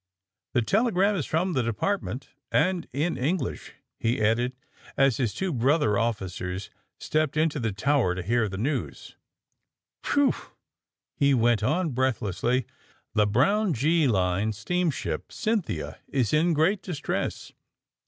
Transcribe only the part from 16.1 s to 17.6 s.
in great distress.